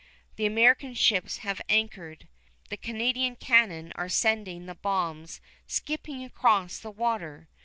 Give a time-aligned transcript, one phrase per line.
[0.35, 2.27] The American ships have anchored.
[2.69, 7.47] The Canadian cannon are sending the bombs skipping across the water.